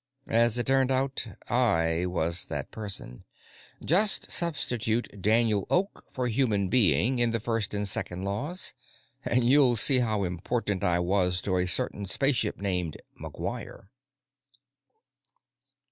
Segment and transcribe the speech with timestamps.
[0.25, 3.23] As it turned out, I was that person.
[3.85, 8.73] Just substitute "Daniel Oak" for "human being" in the First and Second Laws,
[9.23, 13.89] and you'll see how important I was to a certain spaceship named McGuire.